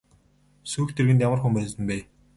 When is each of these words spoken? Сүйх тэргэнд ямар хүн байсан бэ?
Сүйх 0.71 0.89
тэргэнд 0.95 1.23
ямар 1.27 1.39
хүн 1.41 1.53
байсан 1.57 1.81
бэ? 1.89 1.97